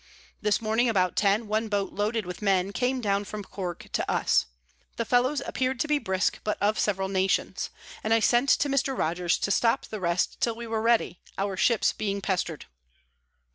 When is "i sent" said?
8.11-8.49